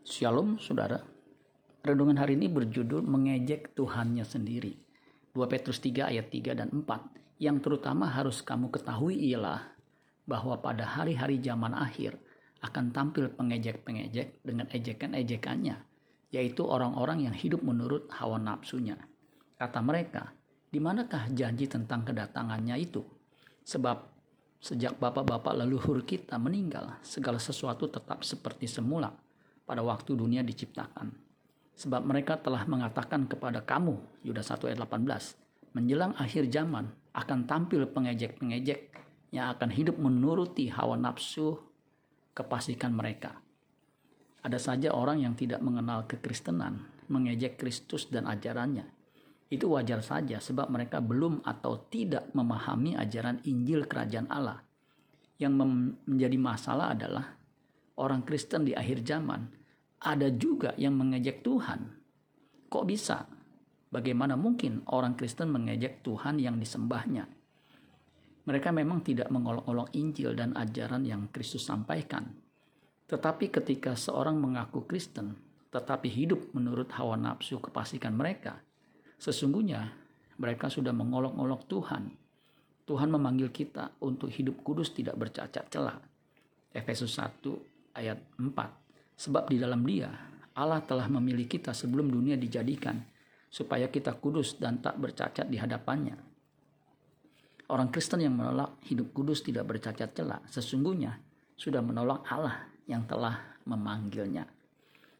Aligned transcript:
Shalom 0.00 0.56
saudara. 0.56 0.96
Renungan 1.84 2.24
hari 2.24 2.32
ini 2.32 2.48
berjudul 2.48 3.04
mengejek 3.04 3.76
Tuhannya 3.76 4.24
sendiri. 4.24 4.72
2 5.36 5.44
Petrus 5.44 5.76
3 5.84 6.08
ayat 6.08 6.32
3 6.32 6.56
dan 6.56 6.72
4. 6.72 7.36
Yang 7.36 7.56
terutama 7.60 8.08
harus 8.08 8.40
kamu 8.40 8.72
ketahui 8.72 9.20
ialah 9.28 9.76
bahwa 10.24 10.56
pada 10.64 10.88
hari-hari 10.88 11.36
zaman 11.44 11.76
akhir 11.76 12.16
akan 12.64 12.96
tampil 12.96 13.28
pengejek-pengejek 13.28 14.40
dengan 14.40 14.72
ejekan-ejekannya, 14.72 15.76
yaitu 16.32 16.64
orang-orang 16.64 17.28
yang 17.28 17.36
hidup 17.36 17.60
menurut 17.60 18.08
hawa 18.16 18.40
nafsunya. 18.40 18.96
Kata 19.60 19.84
mereka, 19.84 20.32
di 20.72 20.80
manakah 20.80 21.28
janji 21.28 21.68
tentang 21.68 22.08
kedatangannya 22.08 22.80
itu? 22.80 23.04
Sebab 23.68 24.00
sejak 24.64 24.96
bapak-bapak 24.96 25.60
leluhur 25.60 26.00
kita 26.08 26.40
meninggal, 26.40 26.96
segala 27.04 27.36
sesuatu 27.36 27.84
tetap 27.84 28.24
seperti 28.24 28.64
semula 28.64 29.28
pada 29.70 29.86
waktu 29.86 30.18
dunia 30.18 30.42
diciptakan. 30.42 31.14
Sebab 31.78 32.02
mereka 32.02 32.34
telah 32.42 32.66
mengatakan 32.66 33.30
kepada 33.30 33.62
kamu, 33.62 34.26
Yudas 34.26 34.50
1 34.50 34.66
ayat 34.66 34.82
18, 34.82 35.78
menjelang 35.78 36.10
akhir 36.18 36.50
zaman 36.50 36.90
akan 37.14 37.46
tampil 37.46 37.86
pengejek-pengejek 37.86 38.90
yang 39.30 39.54
akan 39.54 39.70
hidup 39.70 39.94
menuruti 39.94 40.66
hawa 40.74 40.98
nafsu 40.98 41.54
kepastikan 42.34 42.90
mereka. 42.90 43.38
Ada 44.42 44.58
saja 44.58 44.90
orang 44.90 45.22
yang 45.22 45.38
tidak 45.38 45.62
mengenal 45.62 46.10
kekristenan, 46.10 46.82
mengejek 47.06 47.54
Kristus 47.54 48.10
dan 48.10 48.26
ajarannya. 48.26 48.90
Itu 49.46 49.70
wajar 49.70 50.02
saja 50.02 50.42
sebab 50.42 50.66
mereka 50.66 50.98
belum 50.98 51.46
atau 51.46 51.86
tidak 51.86 52.26
memahami 52.34 52.98
ajaran 52.98 53.38
Injil 53.46 53.86
Kerajaan 53.86 54.26
Allah. 54.26 54.66
Yang 55.38 55.54
menjadi 56.10 56.38
masalah 56.42 56.92
adalah 56.92 57.38
orang 58.00 58.24
Kristen 58.24 58.64
di 58.66 58.72
akhir 58.72 59.04
zaman 59.04 59.59
ada 60.00 60.32
juga 60.32 60.72
yang 60.80 60.96
mengejek 60.96 61.44
Tuhan. 61.44 61.92
Kok 62.72 62.84
bisa? 62.88 63.28
Bagaimana 63.90 64.38
mungkin 64.38 64.80
orang 64.88 65.18
Kristen 65.18 65.52
mengejek 65.52 66.00
Tuhan 66.00 66.40
yang 66.40 66.56
disembahnya? 66.56 67.28
Mereka 68.48 68.72
memang 68.72 69.04
tidak 69.04 69.28
mengolok-olok 69.28 69.92
Injil 69.92 70.32
dan 70.32 70.56
ajaran 70.56 71.04
yang 71.04 71.28
Kristus 71.28 71.68
sampaikan. 71.68 72.32
Tetapi 73.10 73.52
ketika 73.52 73.92
seorang 73.92 74.40
mengaku 74.40 74.88
Kristen, 74.88 75.36
tetapi 75.68 76.08
hidup 76.08 76.54
menurut 76.56 76.88
hawa 76.96 77.20
nafsu 77.20 77.60
kepastikan 77.60 78.16
mereka, 78.16 78.56
sesungguhnya 79.20 79.92
mereka 80.40 80.72
sudah 80.72 80.96
mengolok-olok 80.96 81.68
Tuhan. 81.68 82.04
Tuhan 82.88 83.10
memanggil 83.12 83.52
kita 83.52 84.00
untuk 84.00 84.32
hidup 84.32 84.64
kudus 84.64 84.96
tidak 84.96 85.20
bercacat 85.20 85.68
celah. 85.68 85.98
Efesus 86.72 87.18
1 87.18 87.44
ayat 87.98 88.18
4 88.38 88.89
Sebab 89.20 89.52
di 89.52 89.60
dalam 89.60 89.84
dia 89.84 90.08
Allah 90.56 90.80
telah 90.80 91.04
memilih 91.12 91.44
kita 91.44 91.76
sebelum 91.76 92.08
dunia 92.08 92.40
dijadikan 92.40 92.96
supaya 93.52 93.92
kita 93.92 94.16
kudus 94.16 94.56
dan 94.56 94.80
tak 94.80 94.96
bercacat 94.96 95.44
di 95.44 95.60
hadapannya. 95.60 96.16
Orang 97.68 97.92
Kristen 97.92 98.24
yang 98.24 98.34
menolak 98.34 98.80
hidup 98.88 99.12
kudus 99.12 99.44
tidak 99.44 99.68
bercacat 99.68 100.16
celah 100.16 100.40
sesungguhnya 100.48 101.20
sudah 101.52 101.84
menolak 101.84 102.24
Allah 102.32 102.64
yang 102.88 103.04
telah 103.04 103.60
memanggilnya. 103.68 104.48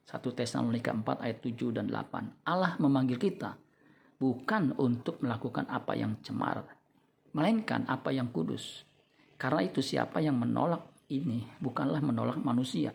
1 0.09 0.19
Tesalonika 0.35 0.91
4 0.91 1.21
ayat 1.21 1.39
7 1.45 1.77
dan 1.77 1.87
8. 1.87 2.49
Allah 2.49 2.75
memanggil 2.81 3.21
kita 3.21 3.55
bukan 4.17 4.75
untuk 4.81 5.23
melakukan 5.23 5.69
apa 5.71 5.95
yang 5.95 6.19
cemar, 6.25 6.67
melainkan 7.37 7.87
apa 7.87 8.11
yang 8.11 8.33
kudus. 8.33 8.83
Karena 9.39 9.63
itu 9.63 9.85
siapa 9.85 10.19
yang 10.19 10.41
menolak 10.41 10.89
ini 11.13 11.47
bukanlah 11.63 12.03
menolak 12.03 12.43
manusia, 12.43 12.91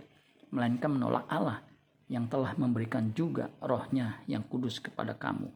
melainkan 0.54 0.92
menolak 0.94 1.26
Allah 1.32 1.64
yang 2.06 2.30
telah 2.30 2.54
memberikan 2.58 3.10
juga 3.18 3.50
rohnya 3.62 4.22
yang 4.30 4.46
kudus 4.46 4.78
kepada 4.78 5.18
kamu. 5.18 5.50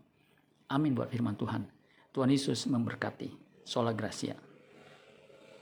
Amin 0.70 0.98
buat 0.98 1.10
firman 1.10 1.38
Tuhan. 1.38 1.66
Tuhan 2.10 2.30
Yesus 2.30 2.66
memberkati. 2.66 3.50
Sola 3.66 3.94
Gracia. 3.94 4.49